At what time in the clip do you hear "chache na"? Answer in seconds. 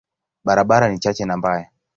0.99-1.37